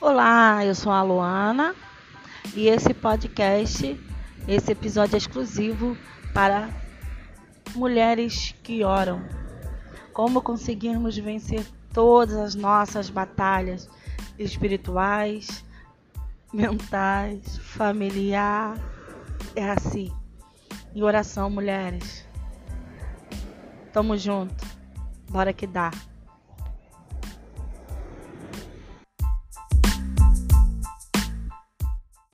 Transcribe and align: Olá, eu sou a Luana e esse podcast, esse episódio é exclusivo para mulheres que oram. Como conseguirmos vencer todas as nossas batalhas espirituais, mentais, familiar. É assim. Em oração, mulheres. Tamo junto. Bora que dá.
Olá, 0.00 0.64
eu 0.64 0.76
sou 0.76 0.92
a 0.92 1.02
Luana 1.02 1.74
e 2.54 2.68
esse 2.68 2.94
podcast, 2.94 4.00
esse 4.46 4.70
episódio 4.70 5.16
é 5.16 5.18
exclusivo 5.18 5.98
para 6.32 6.70
mulheres 7.74 8.54
que 8.62 8.84
oram. 8.84 9.20
Como 10.12 10.40
conseguirmos 10.40 11.18
vencer 11.18 11.66
todas 11.92 12.36
as 12.36 12.54
nossas 12.54 13.10
batalhas 13.10 13.90
espirituais, 14.38 15.64
mentais, 16.52 17.58
familiar. 17.58 18.78
É 19.56 19.68
assim. 19.68 20.14
Em 20.94 21.02
oração, 21.02 21.50
mulheres. 21.50 22.24
Tamo 23.92 24.16
junto. 24.16 24.64
Bora 25.28 25.52
que 25.52 25.66
dá. 25.66 25.90